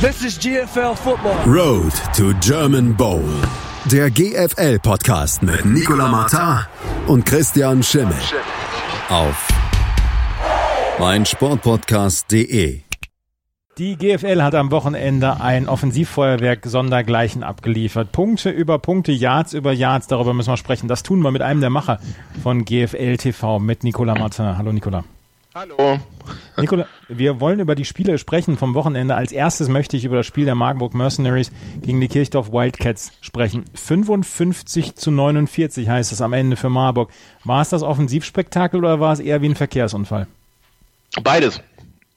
[0.00, 1.34] This is GFL Football.
[1.44, 3.24] Road to German Bowl.
[3.90, 6.64] Der GFL-Podcast mit Nicola Martin
[7.08, 8.14] und Christian Schimmel.
[9.08, 9.48] Auf
[11.00, 12.82] meinsportpodcast.de.
[13.78, 18.12] Die GFL hat am Wochenende ein Offensivfeuerwerk sondergleichen abgeliefert.
[18.12, 20.86] Punkte über Punkte, Yards über Yards, darüber müssen wir sprechen.
[20.86, 21.98] Das tun wir mit einem der Macher
[22.40, 24.56] von GFL TV, mit Nicola Martin.
[24.56, 25.02] Hallo Nicola.
[25.58, 25.98] Hallo.
[26.56, 29.16] Nicola, wir wollen über die Spiele sprechen vom Wochenende.
[29.16, 31.50] Als erstes möchte ich über das Spiel der Marburg Mercenaries
[31.82, 33.64] gegen die Kirchdorf Wildcats sprechen.
[33.74, 37.10] 55 zu 49 heißt es am Ende für Marburg.
[37.42, 40.28] War es das Offensivspektakel oder war es eher wie ein Verkehrsunfall?
[41.24, 41.60] Beides.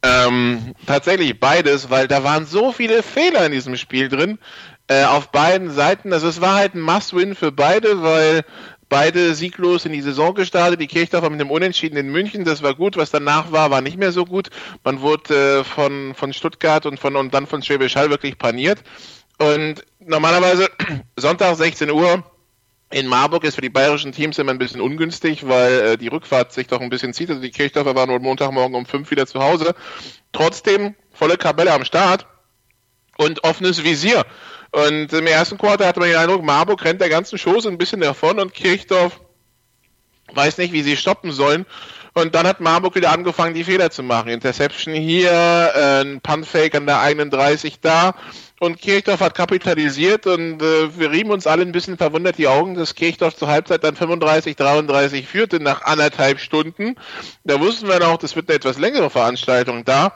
[0.04, 4.38] Ähm, tatsächlich beides, weil da waren so viele Fehler in diesem Spiel drin.
[4.86, 6.14] Äh, auf beiden Seiten.
[6.14, 8.44] Also es war halt ein Must-Win für beide, weil
[8.92, 10.82] beide sieglos in die Saison gestartet.
[10.82, 12.98] Die Kirchdorfer mit dem Unentschieden in München, das war gut.
[12.98, 14.50] Was danach war, war nicht mehr so gut.
[14.84, 18.84] Man wurde äh, von, von Stuttgart und, von, und dann von Schwäbisch Hall wirklich paniert.
[19.40, 20.70] Und normalerweise
[21.16, 22.22] Sonntag 16 Uhr
[22.92, 26.52] in Marburg ist für die bayerischen Teams immer ein bisschen ungünstig, weil äh, die Rückfahrt
[26.52, 27.30] sich doch ein bisschen zieht.
[27.30, 29.74] Also die Kirchdorfer waren nur Montagmorgen um fünf wieder zu Hause.
[30.34, 32.28] Trotzdem volle Kabelle am Start
[33.18, 34.26] und offenes Visier.
[34.72, 38.02] Und im ersten Quartal hatte man den Eindruck, Marburg rennt der ganzen Chose ein bisschen
[38.02, 39.20] davon und Kirchdorf
[40.34, 41.66] weiß nicht, wie sie stoppen sollen.
[42.14, 44.30] Und dann hat Marburg wieder angefangen, die Fehler zu machen.
[44.30, 48.16] Interception hier, äh, ein Puntfake an der eigenen 30 da.
[48.60, 52.76] Und Kirchdorf hat kapitalisiert und äh, wir rieben uns alle ein bisschen verwundert die Augen,
[52.76, 56.96] dass Kirchdorf zur Halbzeit dann 35, 33 führte nach anderthalb Stunden.
[57.44, 60.14] Da wussten wir noch, das wird eine etwas längere Veranstaltung da.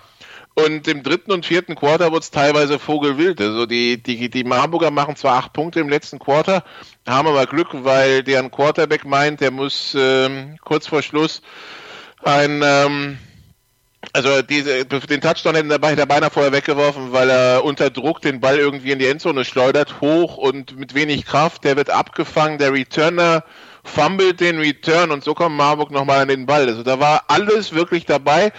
[0.56, 3.42] Und im dritten und vierten Quarter wurde es teilweise vogelwild.
[3.42, 6.64] Also die, die, die Marburger machen zwar acht Punkte im letzten Quarter,
[7.06, 11.42] haben aber Glück, weil deren Quarterback meint, der muss ähm, kurz vor Schluss
[12.24, 13.18] ein ähm,
[14.14, 18.40] also diese, den Touchdown hätten dabei der beinahe vorher weggeworfen, weil er unter Druck den
[18.40, 21.64] Ball irgendwie in die Endzone schleudert, hoch und mit wenig Kraft.
[21.64, 23.44] Der wird abgefangen, der Returner
[23.84, 26.68] fummelt den Return und so kommt Marburg nochmal an den Ball.
[26.68, 28.52] Also da war alles wirklich dabei.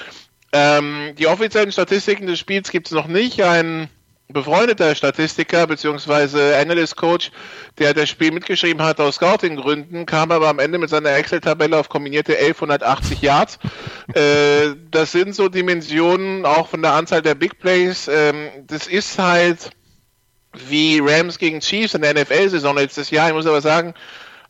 [0.53, 3.43] Ähm, die offiziellen Statistiken des Spiels gibt es noch nicht.
[3.43, 3.89] Ein
[4.29, 6.55] befreundeter Statistiker bzw.
[6.55, 7.31] Analyst Coach,
[7.79, 11.89] der das Spiel mitgeschrieben hat aus Scouting-Gründen, kam aber am Ende mit seiner Excel-Tabelle auf
[11.89, 13.59] kombinierte 1180 Yards.
[14.15, 18.09] äh, das sind so Dimensionen auch von der Anzahl der Big Plays.
[18.09, 19.71] Ähm, das ist halt
[20.69, 23.29] wie Rams gegen Chiefs in der NFL-Saison letztes Jahr.
[23.29, 23.95] Ich muss aber sagen,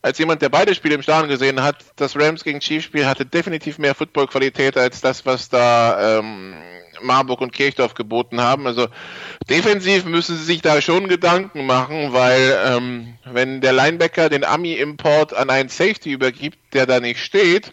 [0.07, 3.27] als jemand, der beide Spiele im Stadion gesehen hat, das Rams gegen Chiefs Spiel hatte
[3.27, 6.55] definitiv mehr Football-Qualität als das, was da ähm,
[7.03, 8.69] Marburg und Kirchdorf geboten haben.
[8.69, 8.87] Also
[9.51, 15.35] defensiv müssen sie sich da schon Gedanken machen, weil ähm, wenn der Linebacker den Ami-Import
[15.35, 17.73] an einen Safety übergibt, der da nicht steht,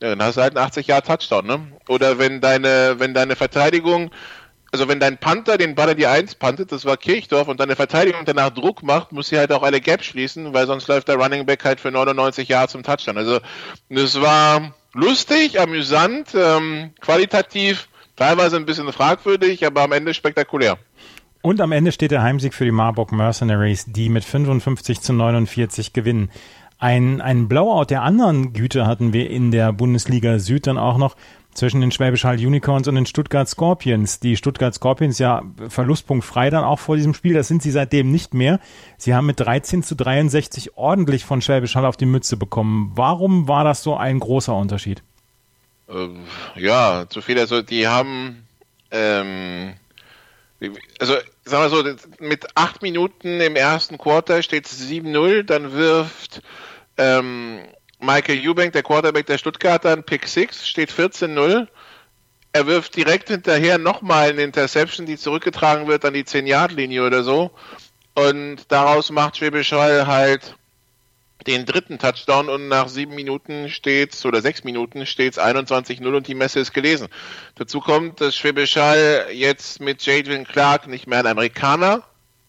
[0.00, 1.60] dann hast du halt einen 80 Jahre Touchdown, ne?
[1.86, 4.10] Oder wenn deine, wenn deine Verteidigung,
[4.70, 7.76] also wenn dein Panther den Ball in die 1 pantet, das war Kirchdorf, und deine
[7.76, 11.16] Verteidigung danach Druck macht, muss sie halt auch alle Gaps schließen, weil sonst läuft der
[11.16, 13.16] Running Back halt für 99 Jahre zum Touchdown.
[13.16, 13.40] Also
[13.88, 20.78] das war lustig, amüsant, ähm, qualitativ teilweise ein bisschen fragwürdig, aber am Ende spektakulär.
[21.40, 25.92] Und am Ende steht der Heimsieg für die Marburg Mercenaries, die mit 55 zu 49
[25.92, 26.30] gewinnen.
[26.80, 31.16] Ein, ein Blowout der anderen Güte hatten wir in der Bundesliga Süd dann auch noch
[31.58, 34.20] zwischen den Schwäbisch Hall Unicorns und den Stuttgart Scorpions.
[34.20, 37.34] Die Stuttgart Scorpions ja verlustpunktfrei dann auch vor diesem Spiel.
[37.34, 38.60] Das sind sie seitdem nicht mehr.
[38.96, 42.92] Sie haben mit 13 zu 63 ordentlich von Schwäbisch Hall auf die Mütze bekommen.
[42.94, 45.02] Warum war das so ein großer Unterschied?
[45.88, 46.24] Ähm,
[46.56, 47.38] ja, zu viel.
[47.38, 48.46] Also die haben,
[48.90, 49.74] ähm,
[50.98, 51.14] also
[51.44, 56.42] sagen wir so, mit acht Minuten im ersten Quarter steht es 7-0, dann wirft
[56.96, 57.60] ähm,
[58.00, 61.66] Michael Eubank, der Quarterback der Stuttgarter, ein Pick 6, steht 14-0.
[62.52, 67.50] Er wirft direkt hinterher nochmal eine Interception, die zurückgetragen wird an die 10-Yard-Linie oder so.
[68.14, 70.56] Und daraus macht Schwäbisch halt
[71.46, 76.34] den dritten Touchdown und nach sieben Minuten steht's oder sechs Minuten steht's 21-0 und die
[76.34, 77.08] Messe ist gelesen.
[77.54, 78.76] Dazu kommt, dass Schwäbisch
[79.32, 82.02] jetzt mit Jadwin Clark nicht mehr einen Amerikaner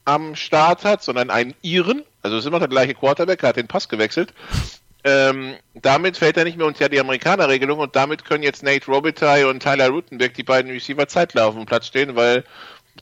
[0.06, 2.04] am Start hat, sondern einen Iren.
[2.24, 4.34] Also ist immer der gleiche Quarterback, er hat den Pass gewechselt.
[5.04, 9.48] Ähm, damit fällt er nicht mehr unter die Amerikanerregelung und damit können jetzt Nate Robitaille
[9.48, 12.44] und Tyler Rutenberg, die beiden Receiver, zeitgleich auf Platz stehen, weil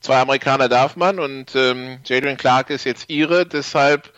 [0.01, 4.13] zwei Amerikaner darf man und ähm, Jadwin Clark ist jetzt ihre, deshalb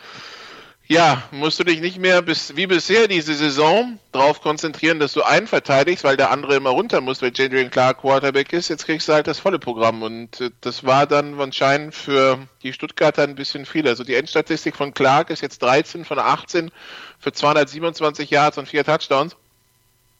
[0.91, 5.21] ja, musst du dich nicht mehr bis, wie bisher diese Saison darauf konzentrieren, dass du
[5.21, 8.69] einen verteidigst, weil der andere immer runter muss, weil Jadrian Clark Quarterback ist.
[8.69, 12.73] Jetzt kriegst du halt das volle Programm und äh, das war dann anscheinend für die
[12.73, 13.87] Stuttgarter ein bisschen viel.
[13.87, 16.71] Also die Endstatistik von Clark ist jetzt 13 von 18
[17.19, 19.35] für 227 Yards und vier Touchdowns.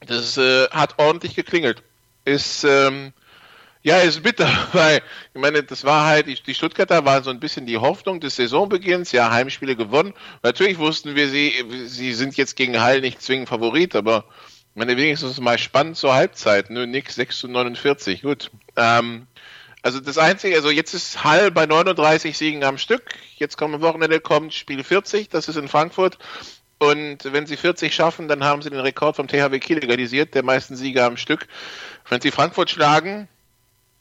[0.06, 1.82] Das äh, hat ordentlich geklingelt.
[2.24, 3.12] Ist ähm,
[3.82, 5.00] Ja, ist bitter, weil
[5.32, 9.12] ich meine, das war halt, die, Stuttgarter waren so ein bisschen die Hoffnung des Saisonbeginns,
[9.12, 10.12] ja, Heimspiele gewonnen.
[10.42, 14.26] Natürlich wussten wir, sie, sie sind jetzt gegen Hall nicht zwingend Favorit, aber
[14.72, 18.50] ich meine, wenigstens mal spannend zur Halbzeit, nur nix 6 zu 49, gut.
[18.76, 19.26] Ähm,
[19.82, 23.02] also das Einzige, also jetzt ist Hall bei 39 Siegen am Stück,
[23.36, 26.18] jetzt kommt am Wochenende kommt Spiel 40, das ist in Frankfurt.
[26.78, 30.42] Und wenn sie 40 schaffen, dann haben sie den Rekord vom THW Kiel legalisiert, der
[30.42, 31.46] meisten Sieger am Stück.
[32.08, 33.28] Wenn sie Frankfurt schlagen,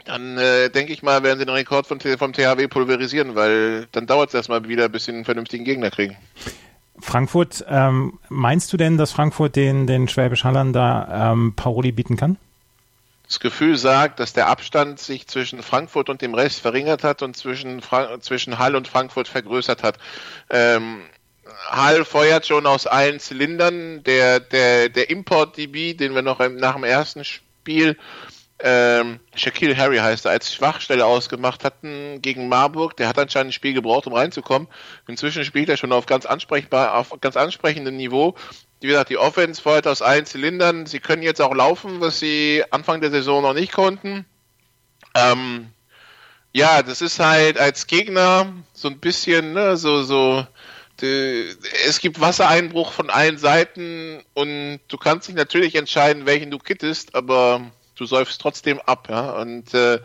[0.10, 4.08] dann äh, denke ich mal, werden sie den Rekord von, vom THW pulverisieren, weil dann
[4.08, 6.18] dauert es erstmal wieder, bis sie einen vernünftigen Gegner kriegen.
[7.00, 12.18] Frankfurt, ähm, meinst du denn, dass Frankfurt den, den Schwäbisch Hallern da ähm, Paroli bieten
[12.18, 12.38] kann?
[13.26, 17.38] Das Gefühl sagt, dass der Abstand sich zwischen Frankfurt und dem Rest verringert hat und
[17.38, 20.00] zwischen, Fra zwischen Hall und Frankfurt vergrößert hat.
[20.50, 21.02] Ähm,
[21.70, 24.04] Hall feuert schon aus allen Zylindern.
[24.04, 27.98] Der, der, der Import-DB, den wir noch nach dem ersten Spiel
[28.62, 32.98] ähm, Shaquille Harry heißt er, als Schwachstelle ausgemacht hatten gegen Marburg.
[32.98, 34.68] Der hat anscheinend ein Spiel gebraucht, um reinzukommen.
[35.08, 38.36] Inzwischen spielt er schon auf ganz ansprechbar, auf ganz ansprechendem Niveau.
[38.82, 40.86] Wie gesagt, die Offense feuert aus allen Zylindern.
[40.86, 44.26] Sie können jetzt auch laufen, was sie Anfang der Saison noch nicht konnten.
[45.16, 45.68] Ähm,
[46.54, 50.46] ja, das ist halt als Gegner so ein bisschen, ne, so, so,
[51.02, 51.46] die,
[51.86, 57.16] es gibt Wassereinbruch von allen Seiten und du kannst dich natürlich entscheiden, welchen du kittest,
[57.16, 57.62] aber
[58.00, 59.32] du säufst trotzdem ab, ja.
[59.32, 60.00] Und äh,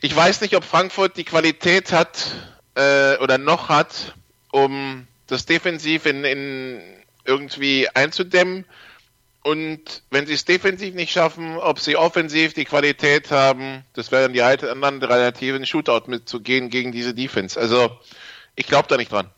[0.00, 2.26] ich weiß nicht, ob Frankfurt die Qualität hat
[2.74, 4.14] äh, oder noch hat,
[4.50, 6.82] um das defensiv in, in
[7.24, 8.64] irgendwie einzudämmen.
[9.44, 14.30] Und wenn sie es defensiv nicht schaffen, ob sie offensiv die Qualität haben, das wäre
[14.30, 17.58] die andere Alternative, einen Shootout mitzugehen gegen diese Defense.
[17.58, 17.90] Also
[18.54, 19.30] ich glaube da nicht dran.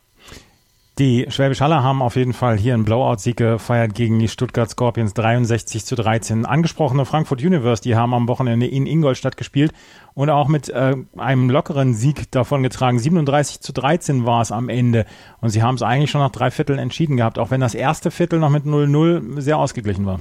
[1.00, 5.12] Die Schwäbisch Haller haben auf jeden Fall hier einen Blowout-Sieg gefeiert gegen die Stuttgart Scorpions
[5.14, 6.46] 63 zu 13.
[6.46, 9.73] Angesprochene Frankfurt Universe, die haben am Wochenende in Ingolstadt gespielt
[10.14, 13.00] und auch mit äh, einem lockeren Sieg davon getragen.
[13.00, 15.05] 37 zu 13 war es am Ende.
[15.41, 18.12] Und sie haben es eigentlich schon nach drei Vierteln entschieden gehabt, auch wenn das erste
[18.12, 20.20] Viertel noch mit 0-0 sehr ausgeglichen war.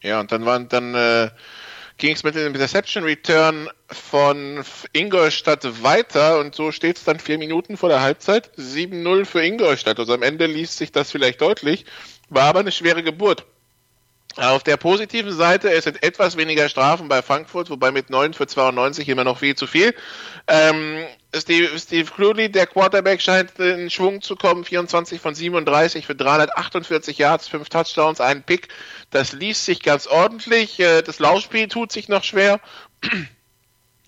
[0.00, 1.28] Ja, und dann waren dann äh,
[1.98, 7.38] ging es mit dem Interception Return von Ingolstadt weiter und so steht es dann vier
[7.38, 8.50] Minuten vor der Halbzeit.
[8.56, 9.98] 7-0 für Ingolstadt.
[9.98, 11.84] Also am Ende liest sich das vielleicht deutlich,
[12.30, 13.44] war aber eine schwere Geburt.
[14.36, 18.46] Auf der positiven Seite, es sind etwas weniger Strafen bei Frankfurt, wobei mit 9 für
[18.46, 19.94] 92 immer noch viel zu viel.
[20.46, 21.04] Ähm,
[21.34, 24.64] Steve, Steve Cluley, der Quarterback, scheint in Schwung zu kommen.
[24.64, 28.68] 24 von 37 für 348 Yards, 5 Touchdowns, einen Pick.
[29.10, 30.80] Das liest sich ganz ordentlich.
[30.80, 32.60] Äh, das Laufspiel tut sich noch schwer.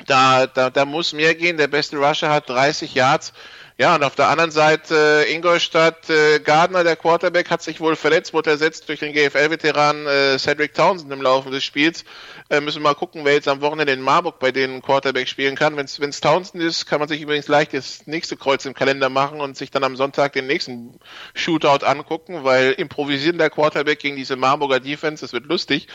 [0.06, 1.58] Da, da, da muss mehr gehen.
[1.58, 3.34] Der beste Rusher hat 30 Yards.
[3.80, 7.96] Ja, und auf der anderen Seite äh, Ingolstadt, äh, Gardner, der Quarterback, hat sich wohl
[7.96, 12.04] verletzt, wurde ersetzt durch den GFL-Veteran äh, Cedric Townsend im Laufe des Spiels.
[12.50, 15.56] Äh, müssen wir mal gucken, wer jetzt am Wochenende in Marburg bei den Quarterback spielen
[15.56, 15.78] kann.
[15.78, 19.40] Wenn es Townsend ist, kann man sich übrigens leicht das nächste Kreuz im Kalender machen
[19.40, 21.00] und sich dann am Sonntag den nächsten
[21.32, 25.88] Shootout angucken, weil improvisieren der Quarterback gegen diese Marburger Defense, das wird lustig.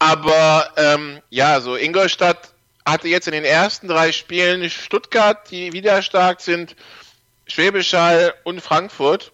[0.00, 2.54] Aber ähm, ja, so Ingolstadt
[2.84, 6.74] hatte jetzt in den ersten drei Spielen Stuttgart, die wieder stark sind,
[7.50, 9.32] Schwäbisch Hall und Frankfurt.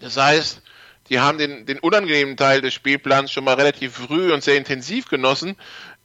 [0.00, 0.62] Das heißt,
[1.08, 5.08] die haben den, den unangenehmen Teil des Spielplans schon mal relativ früh und sehr intensiv
[5.08, 5.56] genossen.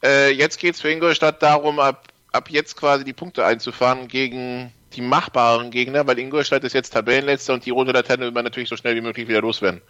[0.03, 4.71] Äh, jetzt geht es für Ingolstadt darum, ab, ab jetzt quasi die Punkte einzufahren gegen
[4.95, 8.69] die machbaren Gegner, weil Ingolstadt ist jetzt Tabellenletzter und die rote Laterne will man natürlich
[8.69, 9.81] so schnell wie möglich wieder loswerden.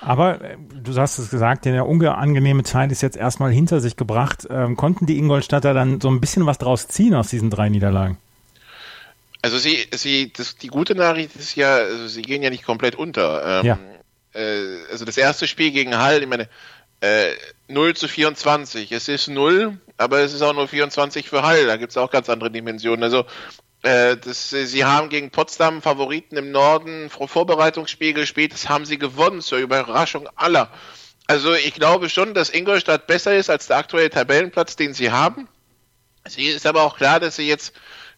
[0.00, 4.46] Aber äh, du hast es gesagt, der unangenehme Teil ist jetzt erstmal hinter sich gebracht.
[4.50, 8.18] Ähm, konnten die Ingolstadter dann so ein bisschen was draus ziehen aus diesen drei Niederlagen?
[9.44, 12.94] Also sie, sie, das, die gute Nachricht ist ja, also sie gehen ja nicht komplett
[12.94, 13.60] unter.
[13.60, 13.78] Ähm, ja.
[14.32, 16.48] Äh, also das erste Spiel gegen Hall, ich meine,
[17.00, 17.32] äh,
[17.68, 18.90] 0 zu 24.
[18.90, 21.66] Es ist 0, aber es ist auch nur 24 für Hall.
[21.66, 23.02] Da gibt es auch ganz andere Dimensionen.
[23.02, 23.26] Also
[23.82, 28.54] äh, das, sie haben gegen Potsdam Favoriten im Norden Vorbereitungsspiel gespielt.
[28.54, 30.70] Das haben sie gewonnen zur Überraschung aller.
[31.26, 35.48] Also ich glaube schon, dass Ingolstadt besser ist als der aktuelle Tabellenplatz, den sie haben.
[36.22, 37.74] Es ist aber auch klar, dass sie jetzt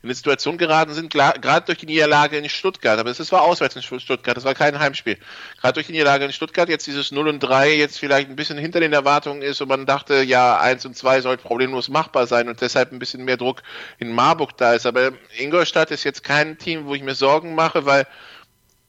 [0.06, 3.76] in eine Situation geraten sind, gerade durch die Niederlage in Stuttgart, aber es war auswärts
[3.76, 5.18] in Stuttgart, das war kein Heimspiel.
[5.60, 8.56] Gerade durch die Niederlage in Stuttgart, jetzt dieses 0 und 3 jetzt vielleicht ein bisschen
[8.56, 12.48] hinter den Erwartungen ist und man dachte, ja, 1 und 2 sollte problemlos machbar sein
[12.48, 13.62] und deshalb ein bisschen mehr Druck
[13.98, 14.86] in Marburg da ist.
[14.86, 18.06] Aber Ingolstadt ist jetzt kein Team, wo ich mir Sorgen mache, weil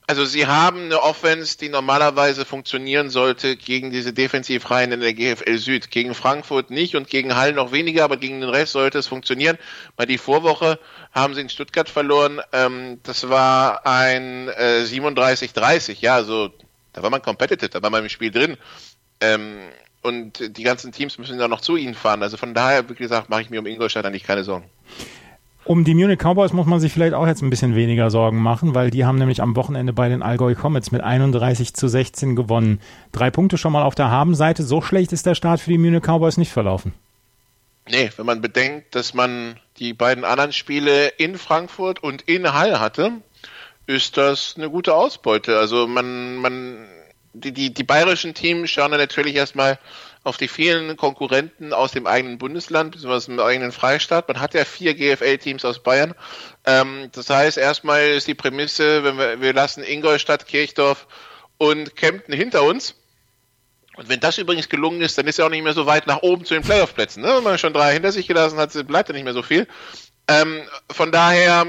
[0.10, 5.58] also sie haben eine Offense, die normalerweise funktionieren sollte gegen diese Defensivreihen in der GFL
[5.58, 5.92] Süd.
[5.92, 9.58] Gegen Frankfurt nicht und gegen Hall noch weniger, aber gegen den Rest sollte es funktionieren.
[9.98, 10.80] Bei die Vorwoche
[11.12, 12.40] haben sie in Stuttgart verloren.
[12.54, 16.52] Ähm, das war ein äh, 37-30, ja, also
[16.94, 18.56] da war man competitive, da war man im Spiel drin.
[19.20, 19.58] Ähm,
[20.04, 22.24] und die ganzen Teams müssen dann noch zu ihnen fahren.
[22.24, 24.70] Also von daher, wie gesagt, mache ich mir um Ingolstadt eigentlich keine Sorgen.
[25.68, 28.74] Um die Munich Cowboys muss man sich vielleicht auch jetzt ein bisschen weniger Sorgen machen,
[28.74, 32.80] weil die haben nämlich am Wochenende bei den Allgäu Comets mit 31 zu 16 gewonnen.
[33.12, 34.64] Drei Punkte schon mal auf der Habenseite.
[34.64, 36.94] So schlecht ist der Start für die Munich Cowboys nicht verlaufen.
[37.90, 42.80] Nee, wenn man bedenkt, dass man die beiden anderen Spiele in Frankfurt und in Hall
[42.80, 43.12] hatte,
[43.88, 45.60] ist das eine gute Ausbeute.
[45.60, 46.78] Also man, man,
[47.40, 49.80] die, die, die bayerischen Teams schauen dann natürlich erstmal
[50.24, 54.28] auf die vielen Konkurrenten aus dem eigenen Bundesland, beziehungsweise dem eigenen Freistaat.
[54.28, 56.14] Man hat ja vier GFL-Teams aus Bayern.
[56.66, 61.08] Ähm, das heißt, erstmal ist die Prämisse, wenn wir, wir lassen Ingolstadt, Kirchdorf
[61.58, 62.96] und Kempten hinter uns.
[63.96, 66.22] Und wenn das übrigens gelungen ist, dann ist er auch nicht mehr so weit nach
[66.22, 67.24] oben zu den Playoff-Plätzen.
[67.24, 67.36] Ne?
[67.38, 69.68] Wenn man schon drei hinter sich gelassen hat, bleibt ja nicht mehr so viel.
[70.28, 71.66] Ähm, von daher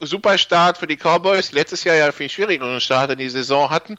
[0.00, 3.96] super Start für die Cowboys, letztes Jahr ja viel schwierigeren Start in die Saison hatten.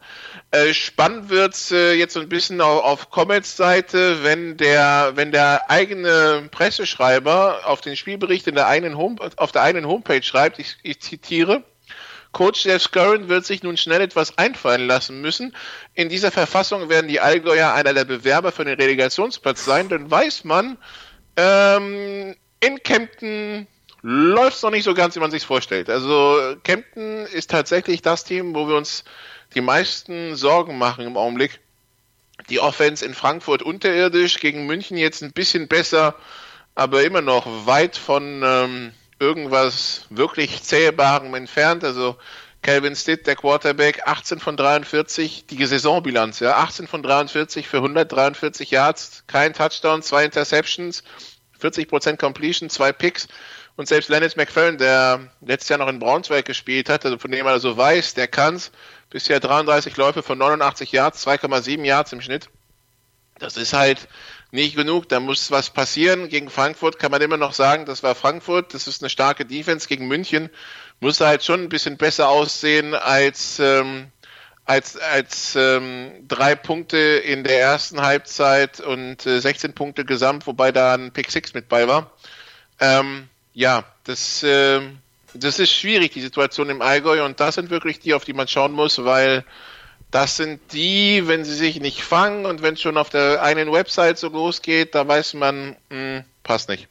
[0.52, 5.32] Äh, spannend wird's äh, jetzt so ein bisschen auf, auf Comets Seite, wenn der, wenn
[5.32, 10.60] der eigene Presseschreiber auf den Spielbericht in der eigenen Home, auf der eigenen Homepage schreibt,
[10.60, 11.64] ich, ich zitiere,
[12.32, 15.56] Coach Jeff Scurrin wird sich nun schnell etwas einfallen lassen müssen.
[15.96, 20.44] In dieser Verfassung werden die Allgäuer einer der Bewerber für den Relegationsplatz sein, dann weiß
[20.44, 20.78] man,
[21.38, 23.68] ähm, in Kempten
[24.01, 25.89] läuft es noch nicht so ganz, wie man sich vorstellt.
[25.89, 29.03] Also Kempten ist tatsächlich das Team, wo wir uns
[29.56, 31.60] die meisten Sorgen machen im Augenblick.
[32.50, 36.15] Die Offense in Frankfurt unterirdisch, gegen München jetzt ein bisschen besser,
[36.75, 41.84] aber immer noch weit von ähm, irgendwas wirklich Zählbarem entfernt.
[41.84, 42.15] Also
[42.62, 48.72] Calvin Stitt, der Quarterback, 18 von 43, die Saisonbilanz, ja, 18 von 43 für 143
[48.72, 51.03] Yards, kein Touchdown, zwei Interceptions,
[51.62, 53.27] 40% Completion, zwei Picks.
[53.76, 57.46] Und selbst Lennis McFerrin, der letztes Jahr noch in Braunschweig gespielt hat, also von dem
[57.46, 58.72] er so weiß, der kann's.
[59.10, 62.50] Bisher 33 Läufe von 89 Yards, 2,7 Yards im Schnitt.
[63.40, 64.08] Das ist halt
[64.52, 65.10] nicht genug.
[65.10, 66.30] Da muss was passieren.
[66.30, 68.74] Gegen Frankfurt kann man immer noch sagen, das war Frankfurt.
[68.74, 69.88] Das ist eine starke Defense.
[69.88, 70.50] Gegen München
[71.00, 74.08] muss er halt schon ein bisschen besser aussehen als, ähm,
[74.66, 80.72] als, als ähm, drei Punkte in der ersten Halbzeit und äh, 16 Punkte gesamt, wobei
[80.72, 82.12] da ein Pick Six mit bei war.
[82.80, 84.82] Ähm, ja, das, äh,
[85.34, 88.48] das ist schwierig, die Situation im Allgäu und das sind wirklich die, auf die man
[88.48, 89.44] schauen muss, weil
[90.12, 93.72] das sind die, wenn sie sich nicht fangen und wenn es schon auf der einen
[93.72, 96.88] Website so losgeht, da weiß man, mh, hm, passt nicht.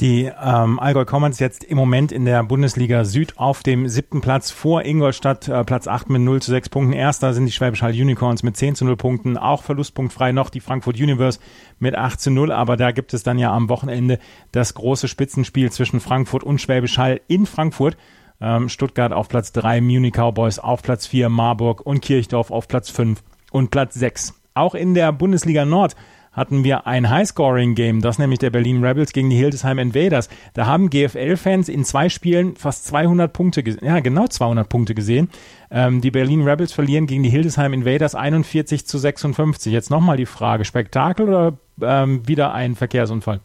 [0.00, 4.50] Die ähm, Allgäu Comets jetzt im Moment in der Bundesliga Süd auf dem siebten Platz
[4.50, 6.92] vor Ingolstadt, äh, Platz 8 mit 0 zu 6 Punkten.
[6.92, 10.60] Erster sind die Schwäbisch Hall Unicorns mit 10 zu 0 Punkten, auch verlustpunktfrei noch die
[10.60, 11.38] Frankfurt Universe
[11.78, 14.18] mit 8 zu 0, aber da gibt es dann ja am Wochenende
[14.52, 17.96] das große Spitzenspiel zwischen Frankfurt und Schwäbisch Hall in Frankfurt.
[18.38, 22.90] Ähm, Stuttgart auf Platz 3, Munich Cowboys auf Platz 4, Marburg und Kirchdorf auf Platz
[22.90, 24.34] 5 und Platz 6.
[24.52, 25.96] Auch in der Bundesliga Nord
[26.36, 30.28] hatten wir ein High-Scoring-Game, das nämlich der Berlin Rebels gegen die Hildesheim Invaders.
[30.54, 35.30] Da haben GFL-Fans in zwei Spielen fast 200 Punkte, ja genau 200 Punkte gesehen.
[35.70, 39.72] Ähm, die Berlin Rebels verlieren gegen die Hildesheim Invaders 41 zu 56.
[39.72, 43.40] Jetzt nochmal die Frage, Spektakel oder ähm, wieder ein Verkehrsunfall?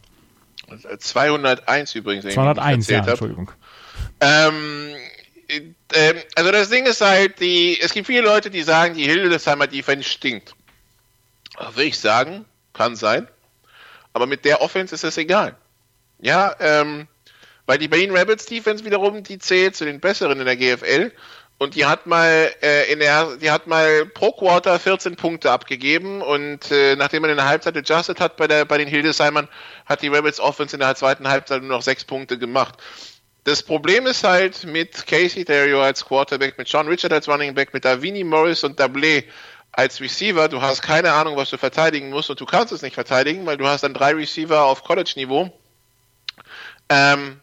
[0.98, 2.32] 201 übrigens.
[2.32, 3.50] 201, ja, Entschuldigung.
[4.20, 4.94] Ähm,
[5.92, 9.66] äh, also das Ding ist halt, die, es gibt viele Leute, die sagen, die Hildesheimer
[9.66, 10.54] Defense stinkt.
[11.74, 13.28] Will ich sagen, kann sein.
[14.12, 15.56] Aber mit der Offense ist es egal.
[16.20, 17.08] Ja, ähm,
[17.66, 21.12] weil die Berlin Rebels Defense wiederum, die zählt zu den besseren in der GFL.
[21.58, 26.20] Und die hat mal äh, in der, die hat mal pro Quarter 14 Punkte abgegeben
[26.20, 29.48] und äh, nachdem man in der Halbzeit adjusted hat bei der bei den Hildesheimern,
[29.86, 32.78] hat die Rebels Offense in der zweiten Halbzeit nur noch sechs Punkte gemacht.
[33.44, 37.72] Das Problem ist halt mit Casey Terrio als Quarterback, mit Sean Richard als Running Back,
[37.72, 39.24] mit Davini Morris und Dablé
[39.72, 42.94] als Receiver, du hast keine Ahnung, was du verteidigen musst und du kannst es nicht
[42.94, 45.50] verteidigen, weil du hast dann drei Receiver auf College-Niveau.
[46.90, 47.40] Ähm,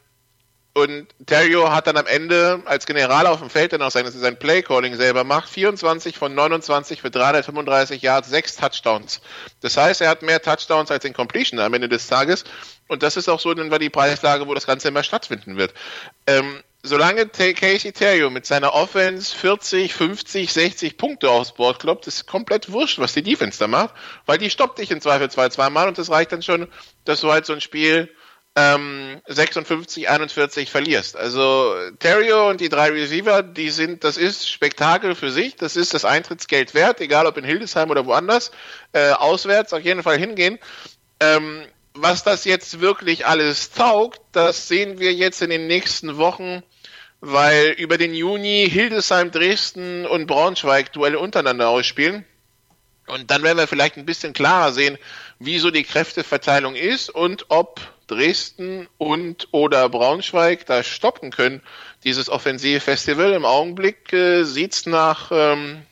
[0.73, 4.37] und Terrio hat dann am Ende als General auf dem Feld dann auch sein, sein
[4.37, 9.21] Play-Calling selber macht, 24 von 29 für 335 Yards, 6 Touchdowns.
[9.61, 12.43] Das heißt, er hat mehr Touchdowns als in Completion am Ende des Tages.
[12.87, 15.73] Und das ist auch so dann war die Preislage, wo das Ganze immer stattfinden wird.
[16.27, 22.25] Ähm, solange Casey Terrio mit seiner Offense 40, 50, 60 Punkte aufs Board kloppt, ist
[22.25, 23.93] komplett wurscht, was die Defense da macht,
[24.25, 26.67] weil die stoppt dich in Zweifel zwei, zweimal und das reicht dann schon,
[27.05, 28.09] dass du halt so ein Spiel
[28.55, 31.15] ähm, 56, 41 verlierst.
[31.15, 35.93] Also Terrio und die drei Receiver, die sind, das ist Spektakel für sich, das ist
[35.93, 38.51] das Eintrittsgeld wert, egal ob in Hildesheim oder woanders,
[38.93, 40.59] äh, auswärts auf jeden Fall hingehen.
[41.19, 46.63] Ähm, was das jetzt wirklich alles taugt, das sehen wir jetzt in den nächsten Wochen,
[47.21, 52.25] weil über den Juni Hildesheim, Dresden und Braunschweig Duelle untereinander ausspielen.
[53.07, 54.97] Und dann werden wir vielleicht ein bisschen klarer sehen,
[55.39, 61.61] wie so die Kräfteverteilung ist und ob Dresden und oder Braunschweig da stoppen können,
[62.03, 63.33] dieses Offensivfestival.
[63.33, 65.83] Im Augenblick äh, sieht's nach ähm,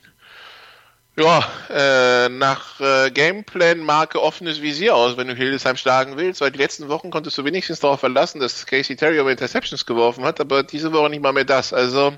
[1.17, 6.59] ja, äh, nach äh, Gameplan-Marke offenes Visier aus, wenn du Hildesheim schlagen willst, weil die
[6.59, 10.61] letzten Wochen konntest du wenigstens darauf verlassen, dass Casey Terry über Interceptions geworfen hat, aber
[10.61, 11.73] diese Woche nicht mal mehr das.
[11.73, 12.13] Also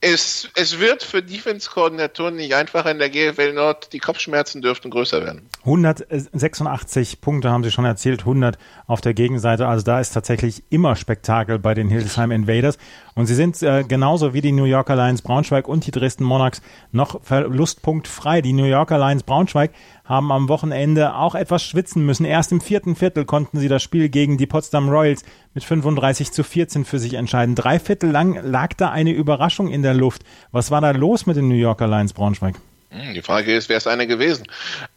[0.00, 3.92] es, es wird für Defense-Koordinatoren nicht einfacher in der GFL Nord.
[3.94, 5.48] Die Kopfschmerzen dürften größer werden.
[5.64, 9.66] 186 Punkte haben Sie schon erzählt, 100 auf der Gegenseite.
[9.66, 12.76] Also da ist tatsächlich immer Spektakel bei den Hildesheim Invaders.
[13.14, 16.60] Und sie sind äh, genauso wie die New Yorker Lions Braunschweig und die Dresden Monarchs
[16.92, 18.42] noch verlustpunktfrei.
[18.42, 19.70] Die New Yorker Lions Braunschweig
[20.06, 22.24] haben am Wochenende auch etwas schwitzen müssen.
[22.24, 26.44] Erst im vierten Viertel konnten sie das Spiel gegen die Potsdam Royals mit 35 zu
[26.44, 27.54] 14 für sich entscheiden.
[27.54, 30.22] Drei Viertel lang lag da eine Überraschung in der Luft.
[30.52, 32.54] Was war da los mit den New Yorker Lions Braunschweig?
[32.90, 34.46] Hm, die Frage ist, wer ist eine gewesen?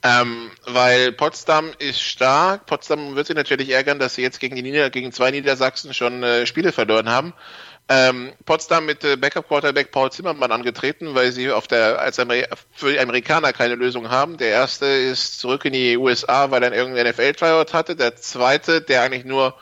[0.04, 2.66] Ähm, weil Potsdam ist stark.
[2.68, 6.22] Potsdam wird sich natürlich ärgern, dass sie jetzt gegen, die Nieder gegen zwei Niedersachsen schon
[6.22, 7.34] äh, Spiele verloren haben.
[7.92, 12.92] Ähm, Potsdam mit äh, Backup-Quarterback Paul Zimmermann angetreten, weil sie auf der, als Amer für
[12.92, 14.38] die Amerikaner keine Lösung haben.
[14.38, 17.96] Der erste ist zurück in die USA, weil er irgendein NFL-Tryout hatte.
[17.96, 19.56] Der zweite, der eigentlich nur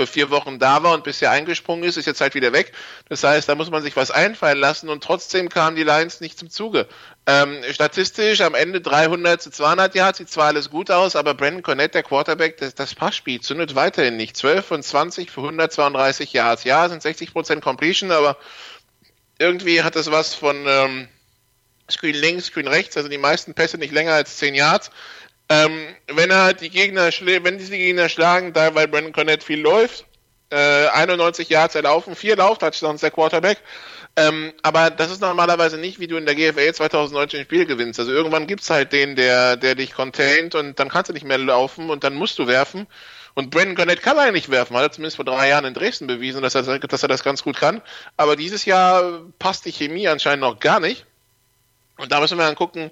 [0.00, 2.72] für vier Wochen da war und bisher eingesprungen ist, ist jetzt halt wieder weg.
[3.08, 6.38] Das heißt, da muss man sich was einfallen lassen und trotzdem kamen die Lions nicht
[6.38, 6.86] zum Zuge.
[7.26, 11.62] Ähm, statistisch am Ende 300 zu 200 Yards, sieht zwar alles gut aus, aber Brandon
[11.62, 14.36] Cornett, der Quarterback, das, das Passspiel zündet weiterhin nicht.
[14.36, 16.64] 12 von 20 für 132 Yards.
[16.64, 18.38] Ja, sind 60 Prozent Completion, aber
[19.38, 21.08] irgendwie hat das was von ähm,
[21.90, 24.90] Screen links, Screen rechts, also die meisten Pässe nicht länger als 10 Yards.
[25.50, 30.06] Ähm, wenn er die Gegner, wenn diese Gegner schlagen, da weil Brandon Cornett viel läuft,
[30.50, 33.58] äh, 91 Yards erlaufen, vier Lauftouchdowns der Quarterback.
[34.16, 37.98] Ähm, aber das ist normalerweise nicht, wie du in der GFL 2019 ein Spiel gewinnst.
[37.98, 41.38] Also irgendwann gibt's halt den, der, der dich containt und dann kannst du nicht mehr
[41.38, 42.86] laufen und dann musst du werfen.
[43.34, 46.42] Und Brandon Cornett kann eigentlich werfen, hat er zumindest vor drei Jahren in Dresden bewiesen,
[46.42, 47.82] dass er, dass er das ganz gut kann.
[48.16, 51.06] Aber dieses Jahr passt die Chemie anscheinend noch gar nicht.
[51.96, 52.90] Und da müssen wir dann gucken,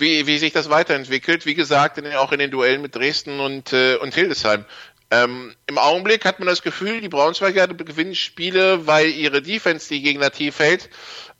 [0.00, 1.46] wie, wie sich das weiterentwickelt.
[1.46, 4.64] Wie gesagt, in auch in den Duellen mit Dresden und, äh, und Hildesheim.
[5.10, 10.02] Ähm, Im Augenblick hat man das Gefühl, die Braunschweiger gewinnen Spiele, weil ihre Defense die
[10.02, 10.90] Gegner tief hält.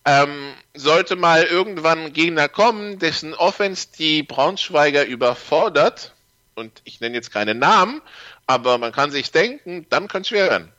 [0.07, 6.15] Ähm, sollte mal irgendwann ein Gegner kommen, dessen Offense die Braunschweiger überfordert,
[6.55, 8.01] und ich nenne jetzt keine Namen,
[8.47, 10.73] aber man kann sich denken, dann kann es schwer werden.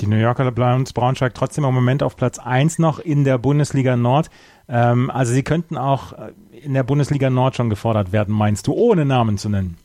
[0.00, 3.96] Die New Yorker Lions Braunschweig trotzdem im Moment auf Platz 1 noch in der Bundesliga
[3.96, 4.28] Nord.
[4.68, 8.72] Ähm, also sie könnten auch äh, in der Bundesliga Nord schon gefordert werden, meinst du,
[8.72, 9.76] ohne Namen zu nennen?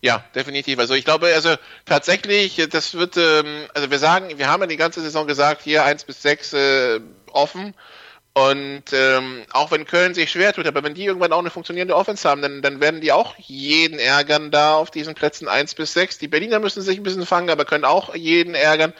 [0.00, 0.78] Ja, definitiv.
[0.78, 4.76] Also ich glaube, also tatsächlich, das wird, ähm, also wir sagen, wir haben ja die
[4.76, 7.00] ganze Saison gesagt, hier eins bis sechs äh,
[7.32, 7.74] offen.
[8.34, 11.96] Und ähm, auch wenn Köln sich schwer tut, aber wenn die irgendwann auch eine funktionierende
[11.96, 15.94] Offense haben, dann, dann werden die auch jeden ärgern da auf diesen Plätzen eins bis
[15.94, 16.18] sechs.
[16.18, 18.92] Die Berliner müssen sich ein bisschen fangen, aber können auch jeden ärgern.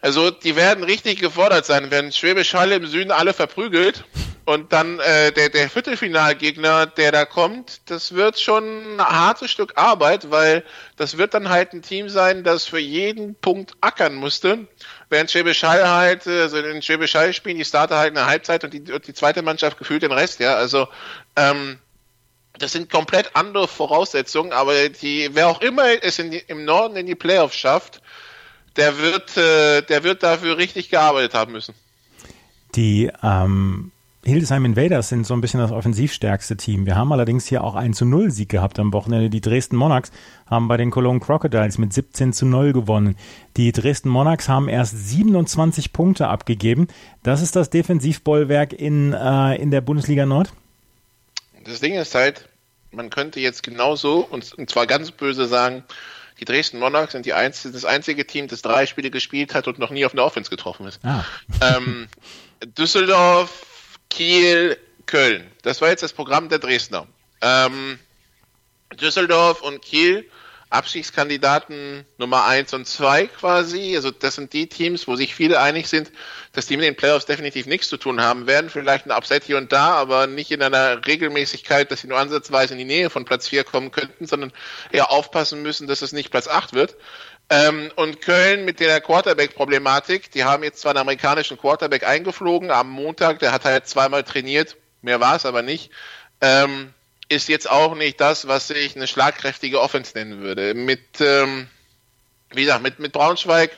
[0.00, 4.04] Also die werden richtig gefordert sein, wenn Schwäbisch Hall im Süden alle verprügelt
[4.48, 9.74] und dann äh, der, der Viertelfinalgegner, der da kommt, das wird schon ein hartes Stück
[9.76, 10.64] Arbeit, weil
[10.96, 14.66] das wird dann halt ein Team sein, das für jeden Punkt ackern musste.
[15.10, 18.72] Während Schwäbisch Hall halt, also in Schwäbisch Hall spielen die Starter halt eine Halbzeit und
[18.72, 20.54] die, und die zweite Mannschaft gefühlt den Rest, ja.
[20.54, 20.88] Also
[21.36, 21.78] ähm,
[22.58, 26.96] das sind komplett andere Voraussetzungen, aber die, wer auch immer es in die, im Norden
[26.96, 28.00] in die Playoffs schafft,
[28.76, 31.74] der wird, äh, der wird dafür richtig gearbeitet haben müssen.
[32.74, 33.92] Die ähm,
[34.28, 36.86] Hildesheim Invaders sind so ein bisschen das offensivstärkste Team.
[36.86, 39.30] Wir haben allerdings hier auch einen zu Null Sieg gehabt am Wochenende.
[39.30, 40.12] Die Dresden Monarchs
[40.46, 43.16] haben bei den Cologne Crocodiles mit 17 zu 0 gewonnen.
[43.56, 46.88] Die Dresden Monarchs haben erst 27 Punkte abgegeben.
[47.22, 50.52] Das ist das Defensivbollwerk in, äh, in der Bundesliga Nord?
[51.64, 52.48] Das Ding ist halt,
[52.92, 55.84] man könnte jetzt genauso und, und zwar ganz böse sagen,
[56.40, 59.90] die Dresden Monarchs sind einzige, das einzige Team, das drei Spiele gespielt hat und noch
[59.90, 61.00] nie auf eine Offense getroffen ist.
[61.04, 61.24] Ah.
[61.60, 62.08] Ähm,
[62.78, 63.66] Düsseldorf,
[64.10, 65.50] Kiel, Köln.
[65.62, 67.06] Das war jetzt das Programm der Dresdner.
[67.40, 67.98] Ähm,
[69.00, 70.28] Düsseldorf und Kiel
[70.70, 73.96] Abstiegskandidaten Nummer eins und zwei quasi.
[73.96, 76.12] Also das sind die Teams, wo sich viele einig sind,
[76.52, 78.68] dass die mit den Playoffs definitiv nichts zu tun haben werden.
[78.68, 82.74] Vielleicht ein Upset hier und da, aber nicht in einer Regelmäßigkeit, dass sie nur ansatzweise
[82.74, 84.52] in die Nähe von Platz vier kommen könnten, sondern
[84.92, 86.96] eher aufpassen müssen, dass es nicht Platz acht wird.
[87.50, 92.90] Ähm, und Köln mit der Quarterback-Problematik, die haben jetzt zwar einen amerikanischen Quarterback eingeflogen am
[92.90, 95.90] Montag, der hat halt zweimal trainiert, mehr war es aber nicht.
[96.42, 96.92] Ähm,
[97.28, 100.74] ist jetzt auch nicht das, was ich eine schlagkräftige Offense nennen würde.
[100.74, 101.68] Mit, ähm,
[102.50, 103.70] wie gesagt, mit, mit Braunschweig,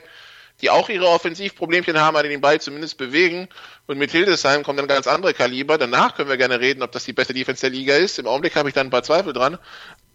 [0.61, 3.49] die auch ihre Offensivproblemchen haben, aber den Ball zumindest bewegen.
[3.87, 5.79] Und mit Hildesheim kommt dann ganz andere Kaliber.
[5.79, 8.19] Danach können wir gerne reden, ob das die beste Defense der Liga ist.
[8.19, 9.59] Im Augenblick habe ich da ein paar Zweifel dran.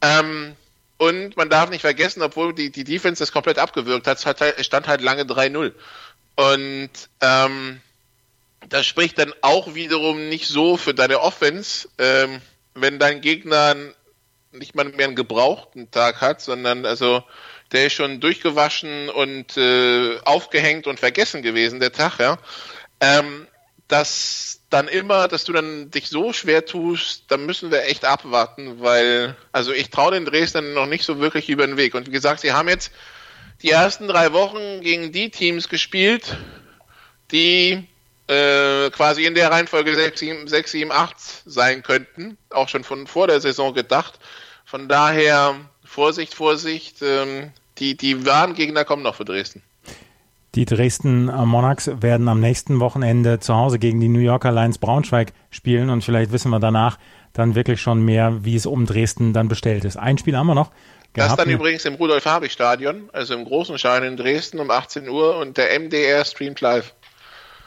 [0.01, 0.55] Ähm,
[0.97, 4.25] und man darf nicht vergessen, obwohl die, die Defense das komplett abgewürgt hat,
[4.57, 5.73] es stand halt lange 3-0.
[6.35, 6.89] Und
[7.21, 7.81] ähm,
[8.69, 12.41] das spricht dann auch wiederum nicht so für deine Offense, ähm,
[12.73, 13.75] wenn dein Gegner
[14.51, 17.23] nicht mal mehr einen gebrauchten Tag hat, sondern also
[17.71, 22.37] der ist schon durchgewaschen und äh, aufgehängt und vergessen gewesen, der Tag, ja.
[23.01, 23.47] Ähm,
[23.87, 28.81] dass dann immer, dass du dann dich so schwer tust, dann müssen wir echt abwarten,
[28.81, 31.93] weil, also ich traue den Dresdern noch nicht so wirklich über den Weg.
[31.93, 32.91] Und wie gesagt, sie haben jetzt
[33.61, 36.37] die ersten drei Wochen gegen die Teams gespielt,
[37.31, 37.87] die
[38.27, 43.07] äh, quasi in der Reihenfolge 6, 7, 6, 7, 8 sein könnten, auch schon von
[43.07, 44.19] vor der Saison gedacht.
[44.65, 49.61] Von daher Vorsicht, Vorsicht, ähm, die, die wahren Gegner kommen noch für Dresden.
[50.55, 55.33] Die Dresden Monarchs werden am nächsten Wochenende zu Hause gegen die New Yorker Lions Braunschweig
[55.51, 56.97] spielen und vielleicht wissen wir danach
[57.33, 59.97] dann wirklich schon mehr, wie es um Dresden dann bestellt ist.
[59.97, 60.71] Ein Spiel haben wir noch.
[61.11, 61.31] Gehabt.
[61.31, 65.57] Das dann übrigens im Rudolf-Habich-Stadion, also im großen Schein in Dresden um 18 Uhr und
[65.57, 66.93] der MDR streamt live.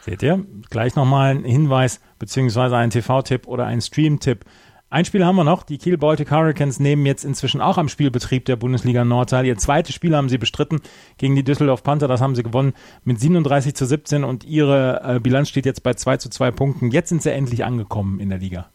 [0.01, 0.43] Seht ihr?
[0.69, 4.45] Gleich nochmal ein Hinweis beziehungsweise ein TV-Tipp oder ein Stream-Tipp
[4.91, 5.61] ein Spiel haben wir noch.
[5.63, 9.45] Die Kiel Baltic Hurricanes nehmen jetzt inzwischen auch am Spielbetrieb der Bundesliga Nordteil.
[9.45, 10.81] Ihr zweites Spiel haben sie bestritten
[11.19, 12.07] gegen die Düsseldorf Panther.
[12.07, 12.73] Das haben sie gewonnen
[13.03, 16.89] mit 37 zu 17 und ihre äh, Bilanz steht jetzt bei 2 zu 2 Punkten.
[16.89, 18.71] Jetzt sind sie endlich angekommen in der Liga.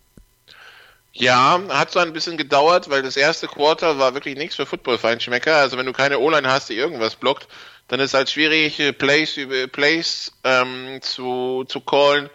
[1.13, 5.57] Ja, hat so ein bisschen gedauert, weil das erste Quarter war wirklich nichts für Football-Feinschmecker.
[5.57, 7.49] Also wenn du keine O-Line hast, die irgendwas blockt,
[7.89, 9.39] dann ist es halt schwierig, Plays,
[9.73, 12.31] Plays ähm, zu, zu callen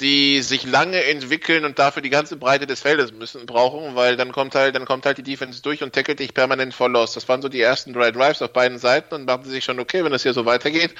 [0.00, 4.32] die sich lange entwickeln und dafür die ganze Breite des Feldes müssen brauchen, weil dann
[4.32, 7.12] kommt halt, dann kommt halt die Defense durch und tackelt dich permanent voll los.
[7.12, 10.02] Das waren so die ersten drei Drives auf beiden Seiten und dachten sich schon, okay,
[10.02, 10.94] wenn das hier so weitergeht,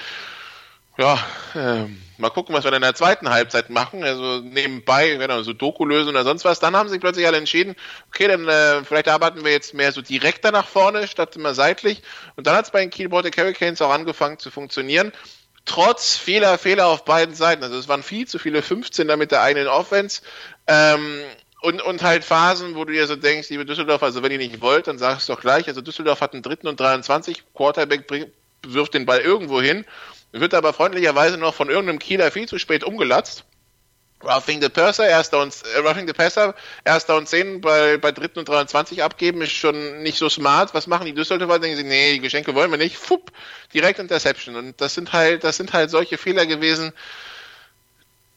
[0.97, 1.19] ja,
[1.57, 1.87] äh,
[2.19, 4.05] mal gucken, was wir dann in der zweiten Halbzeit machen.
[4.05, 6.61] Also nebenbei, genau, so Doku lösen oder sonst was.
[6.61, 7.75] Dann haben sie plötzlich alle entschieden,
[8.09, 12.03] okay, dann äh, vielleicht arbeiten wir jetzt mehr so direkter nach vorne statt immer seitlich.
[12.37, 15.13] Und dann hat es bei den Kiel Baltic Hurricanes auch angefangen zu funktionieren
[15.65, 17.63] trotz Fehler, Fehler auf beiden Seiten.
[17.63, 20.23] Also es waren viel zu viele 15er mit der eigenen Offense.
[20.67, 21.21] Ähm,
[21.63, 24.61] und, und halt Phasen, wo du dir so denkst, liebe Düsseldorf, also wenn ihr nicht
[24.61, 25.67] wollt, dann sagst du doch gleich.
[25.67, 28.29] Also Düsseldorf hat einen dritten und 23, Quarterback bringt,
[28.67, 29.87] wirft den Ball irgendwo hin,
[30.33, 33.45] wird aber freundlicherweise noch von irgendeinem Kieler viel zu spät umgelatzt.
[34.25, 38.39] Roughing the Passer, erster und, äh, Roughing the Passer, erster und zehn bei, bei dritten
[38.39, 40.75] und 23 abgeben, ist schon nicht so smart.
[40.75, 41.59] Was machen die Düsseldorfer?
[41.59, 42.97] Denken sie, nee, die Geschenke wollen wir nicht.
[42.97, 43.31] Fupp,
[43.73, 44.57] direkt Interception.
[44.57, 46.93] Und das sind halt, das sind halt solche Fehler gewesen,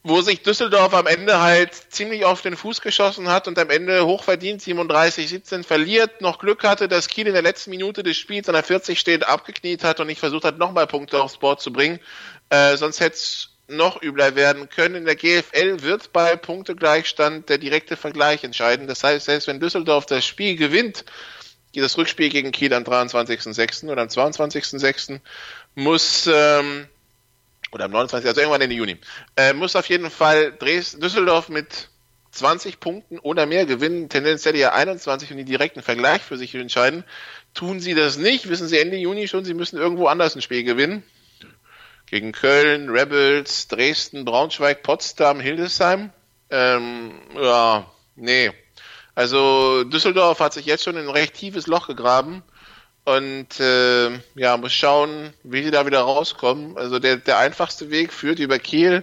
[0.04, 4.06] wo sich Düsseldorf am Ende halt ziemlich auf den Fuß geschossen hat und am Ende
[4.06, 8.54] hochverdient 37-17 verliert, noch Glück hatte, dass Kiel in der letzten Minute des Spiels an
[8.54, 11.98] der 40 stehend abgekniet hat und nicht versucht hat, nochmal Punkte aufs Board zu bringen.
[12.48, 14.94] Äh, sonst hätte es noch übler werden können.
[14.94, 18.86] In der GFL wird bei Punktegleichstand der direkte Vergleich entscheiden.
[18.86, 21.04] Das heißt, selbst wenn Düsseldorf das Spiel gewinnt,
[21.74, 23.88] das Rückspiel gegen Kiel am 23.06.
[23.88, 25.20] oder am 22.06.
[25.76, 26.88] muss, ähm,
[27.70, 28.28] oder am 29.
[28.28, 28.96] also irgendwann Ende Juni,
[29.36, 31.88] äh, muss auf jeden Fall Dresden, Düsseldorf mit
[32.32, 37.04] 20 Punkten oder mehr gewinnen, tendenziell ja 21 und den direkten Vergleich für sich entscheiden.
[37.54, 40.64] Tun sie das nicht, wissen sie Ende Juni schon, sie müssen irgendwo anders ein Spiel
[40.64, 41.04] gewinnen
[42.10, 46.10] gegen Köln, Rebels, Dresden, Braunschweig, Potsdam, Hildesheim.
[46.50, 48.50] Ähm, ja, nee.
[49.14, 52.42] Also Düsseldorf hat sich jetzt schon in ein recht tiefes Loch gegraben
[53.04, 56.76] und äh, ja, muss schauen, wie sie da wieder rauskommen.
[56.76, 59.02] Also der, der einfachste Weg führt über Kiel.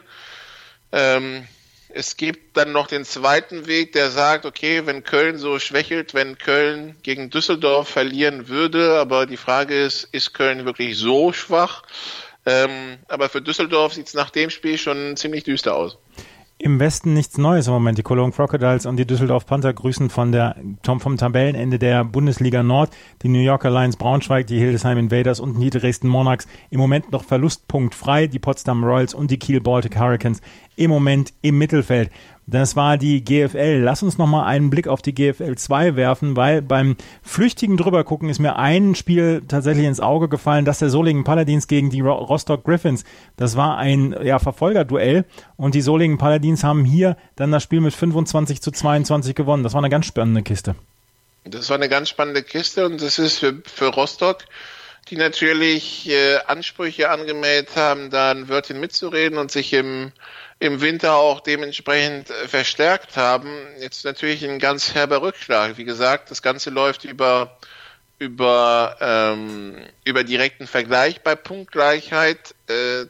[0.92, 1.48] Ähm,
[1.90, 6.38] es gibt dann noch den zweiten Weg, der sagt, okay, wenn Köln so schwächelt, wenn
[6.38, 11.84] Köln gegen Düsseldorf verlieren würde, aber die Frage ist, ist Köln wirklich so schwach?
[12.46, 15.98] Ähm, aber für Düsseldorf sieht es nach dem Spiel schon ziemlich düster aus.
[16.58, 17.98] Im Westen nichts Neues im Moment.
[17.98, 22.92] Die Cologne Crocodiles und die Düsseldorf Panther grüßen von der, vom Tabellenende der Bundesliga Nord.
[23.24, 27.26] Die New Yorker Lions Braunschweig, die Hildesheim Invaders und die Dresden Monarchs im Moment noch
[27.26, 28.28] verlustpunktfrei.
[28.28, 30.40] Die Potsdam Royals und die Kiel Baltic Hurricanes
[30.78, 32.10] im Moment im Mittelfeld.
[32.48, 33.82] Das war die GFL.
[33.84, 38.30] Lass uns noch mal einen Blick auf die GFL 2 werfen, weil beim flüchtigen drübergucken
[38.30, 42.64] ist mir ein Spiel tatsächlich ins Auge gefallen, das der Solingen Paladins gegen die Rostock
[42.64, 43.04] Griffins.
[43.36, 45.26] Das war ein ja, Verfolgerduell
[45.58, 49.64] und die Solingen Paladins haben hier dann das Spiel mit 25 zu 22 gewonnen.
[49.64, 50.76] Das war eine ganz spannende Kiste.
[51.46, 54.46] Das war eine ganz spannende Kiste und das ist für, für Rostock
[55.10, 60.12] die natürlich äh, Ansprüche angemeldet haben, da ein Wörtchen mitzureden und sich im
[60.60, 63.50] im Winter auch dementsprechend äh, verstärkt haben.
[63.80, 65.78] Jetzt natürlich ein ganz herber Rückschlag.
[65.78, 67.58] Wie gesagt, das Ganze läuft über
[68.18, 72.56] über, ähm, über direkten Vergleich bei Punktgleichheit.
[72.68, 73.06] Äh,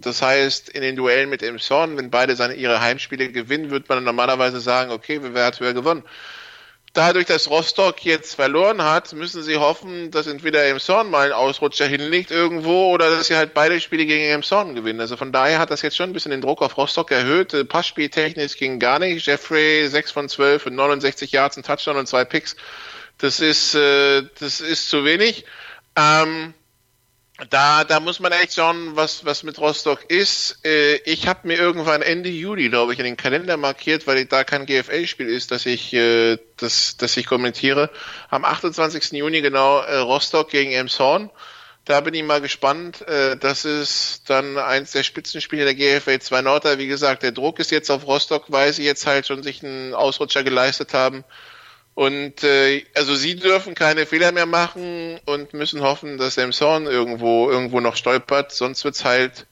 [0.00, 4.02] das heißt, in den Duellen mit Emshorn, wenn beide seine, ihre Heimspiele gewinnen, wird man
[4.02, 6.04] normalerweise sagen, okay, wer hat höher gewonnen?
[6.94, 11.88] Dadurch, dass Rostock jetzt verloren hat, müssen sie hoffen, dass entweder Emshorn mal einen Ausrutscher
[11.88, 15.00] hinlegt irgendwo oder dass sie halt beide Spiele gegen Emshorn gewinnen.
[15.00, 17.68] Also von daher hat das jetzt schon ein bisschen den Druck auf Rostock erhöht.
[17.68, 19.26] Passspieltechnisch ging gar nicht.
[19.26, 22.54] Jeffrey 6 von 12 und 69 Yards, ein Touchdown und zwei Picks.
[23.18, 25.44] Das ist, äh, das ist zu wenig.
[25.96, 26.54] Ähm,
[27.50, 30.64] da, da muss man echt schauen, was, was mit Rostock ist.
[30.64, 34.44] Äh, ich habe mir irgendwann Ende Juli, glaube ich, in den Kalender markiert, weil da
[34.44, 37.90] kein GFL-Spiel ist, dass ich, äh, das, dass ich kommentiere.
[38.30, 39.12] Am 28.
[39.12, 41.28] Juni genau äh, Rostock gegen Elmshorn.
[41.84, 43.02] Da bin ich mal gespannt.
[43.08, 46.78] Äh, das ist dann eins der Spitzenspiele der GFL 2 Nord.
[46.78, 49.92] Wie gesagt, der Druck ist jetzt auf Rostock, weil sie jetzt halt schon sich einen
[49.92, 51.24] Ausrutscher geleistet haben.
[51.94, 57.48] Und äh, also sie dürfen keine Fehler mehr machen und müssen hoffen, dass Samson irgendwo
[57.48, 59.46] irgendwo noch stolpert, sonst wird's halt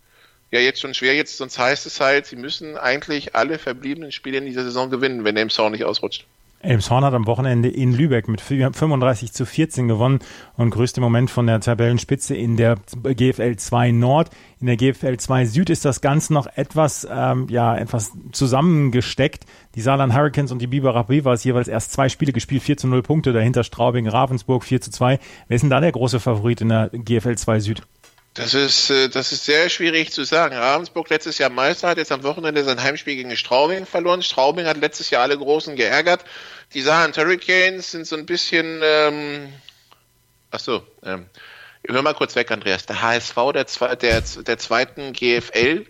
[0.50, 1.14] ja jetzt schon schwer.
[1.14, 5.24] Jetzt sonst heißt es halt, sie müssen eigentlich alle verbliebenen Spiele in dieser Saison gewinnen,
[5.24, 6.26] wenn Samson nicht ausrutscht.
[6.62, 10.20] Elmshorn hat am Wochenende in Lübeck mit 35 zu 14 gewonnen
[10.56, 14.30] und größte Moment von der Tabellenspitze in der GFL 2 Nord.
[14.60, 19.44] In der GFL 2 Süd ist das Ganze noch etwas, ähm, ja, etwas zusammengesteckt.
[19.74, 23.02] Die Saarland Hurricanes und die Biberach Beavers jeweils erst zwei Spiele gespielt, 4 zu 0
[23.02, 25.18] Punkte, dahinter Straubing, Ravensburg 4 zu 2.
[25.48, 27.82] Wer ist denn da der große Favorit in der GFL 2 Süd?
[28.34, 30.56] Das ist, äh, das ist sehr schwierig zu sagen.
[30.56, 34.22] Ravensburg letztes Jahr Meister hat jetzt am Wochenende sein Heimspiel gegen Straubing verloren.
[34.22, 36.24] Straubing hat letztes Jahr alle Großen geärgert.
[36.72, 39.52] Die Saarland Hurricanes sind so ein bisschen, ähm,
[40.50, 41.26] ach so, ähm,
[41.86, 42.86] hör mal kurz weg, Andreas.
[42.86, 45.84] Der HSV der, der, der zweiten GFL,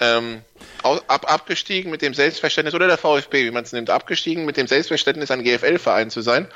[0.00, 0.40] ähm,
[0.82, 4.66] ab, abgestiegen mit dem Selbstverständnis, oder der VfB, wie man es nimmt, abgestiegen mit dem
[4.66, 6.48] Selbstverständnis, ein GFL-Verein zu sein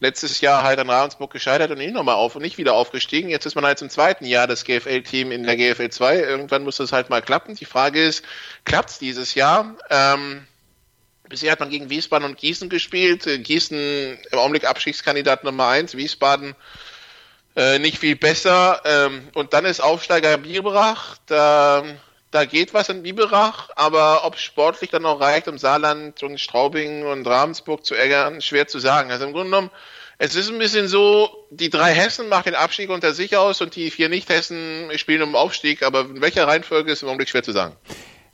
[0.00, 3.28] letztes Jahr halt an Ravensburg gescheitert und nicht nochmal auf und nicht wieder aufgestiegen.
[3.28, 6.18] Jetzt ist man halt im zweiten Jahr das GFL-Team in der GFL 2.
[6.18, 7.56] Irgendwann muss das halt mal klappen.
[7.56, 8.24] Die Frage ist,
[8.64, 9.74] klappt's dieses Jahr?
[9.90, 10.46] Ähm,
[11.28, 13.24] bisher hat man gegen Wiesbaden und Gießen gespielt.
[13.24, 15.96] Gießen im Augenblick Abschiedskandidat Nummer eins.
[15.96, 16.54] Wiesbaden
[17.56, 18.80] äh, nicht viel besser.
[18.84, 21.16] Ähm, und dann ist Aufsteiger Biberach.
[21.26, 21.84] Da
[22.30, 27.06] da geht was in Biberach, aber ob sportlich dann noch reicht, um Saarland und Straubing
[27.06, 29.10] und Ravensburg zu ärgern, schwer zu sagen.
[29.10, 29.70] Also im Grunde genommen,
[30.18, 33.76] es ist ein bisschen so, die drei Hessen machen den Abstieg unter sich aus und
[33.76, 37.52] die vier Nicht-Hessen spielen um Aufstieg, aber in welcher Reihenfolge ist im Augenblick schwer zu
[37.52, 37.76] sagen.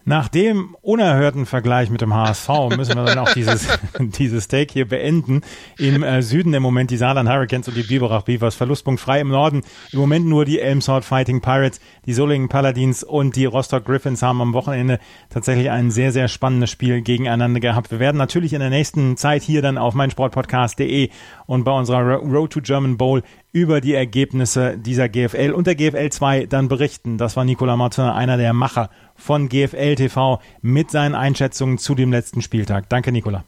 [0.06, 3.66] Nach dem unerhörten Vergleich mit dem HSV müssen wir dann auch dieses,
[3.98, 5.40] dieses Take hier beenden.
[5.78, 8.54] Im äh, Süden im Moment die Saarland Hurricanes und die Biberach Beavers.
[8.54, 9.62] Verlustpunkt frei im Norden.
[9.92, 14.42] Im Moment nur die Elmshorn Fighting Pirates, die Solingen Paladins und die Rostock Griffins haben
[14.42, 14.98] am Wochenende
[15.30, 17.90] tatsächlich ein sehr, sehr spannendes Spiel gegeneinander gehabt.
[17.90, 21.08] Wir werden natürlich in der nächsten Zeit hier dann auf meinsportpodcast.de
[21.46, 23.22] und bei unserer Road to German Bowl
[23.54, 27.18] über die Ergebnisse dieser GFL und der GFL 2 dann berichten.
[27.18, 32.10] Das war Nicolas Martin, einer der Macher von GFL TV mit seinen Einschätzungen zu dem
[32.10, 32.88] letzten Spieltag.
[32.88, 33.44] Danke, Nicola.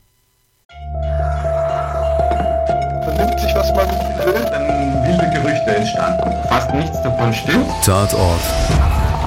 [3.03, 3.88] Vernimmt sich, was man
[4.25, 6.49] will, dann wilde Gerüchte entstanden.
[6.49, 7.66] Fast nichts davon stimmt.
[7.85, 8.40] Tatort.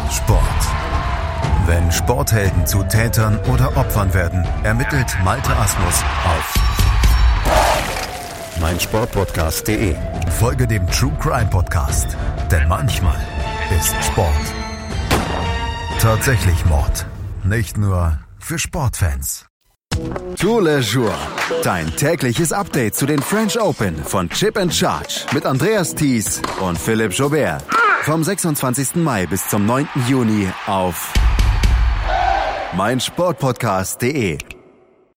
[0.10, 0.40] Sport.
[1.68, 6.59] Wenn Sporthelden zu Tätern oder Opfern werden, ermittelt Malte Asmus auf
[8.60, 9.96] meinsportpodcast.de.
[10.40, 12.18] Folge dem True Crime Podcast,
[12.52, 13.20] denn manchmal
[13.78, 14.60] ist Sport
[16.00, 17.06] tatsächlich Mord.
[17.44, 19.46] Nicht nur für Sportfans.
[20.38, 21.14] Tour Le Jour.
[21.64, 26.78] Dein tägliches Update zu den French Open von Chip and Charge mit Andreas Thies und
[26.78, 27.64] Philipp Jobert.
[28.04, 28.96] Vom 26.
[28.96, 29.88] Mai bis zum 9.
[30.08, 31.12] Juni auf
[32.78, 34.38] meinsportpodcast.de.